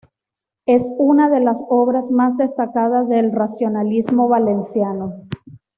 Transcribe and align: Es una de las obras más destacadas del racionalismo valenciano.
Es 0.65 0.89
una 0.97 1.29
de 1.29 1.41
las 1.41 1.61
obras 1.69 2.09
más 2.09 2.35
destacadas 2.35 3.07
del 3.07 3.31
racionalismo 3.31 4.27
valenciano. 4.27 5.27